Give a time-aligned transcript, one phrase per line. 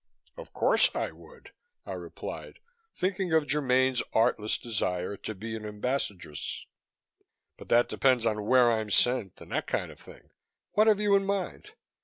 [0.35, 1.51] "Of course, I would,"
[1.85, 2.57] I replied,
[2.95, 6.65] thinking of Germaine's artless desire to be an Ambassadress,
[7.55, 10.31] "but that depends on where I'm sent and that kind of thing.
[10.71, 11.73] What have you in mind?"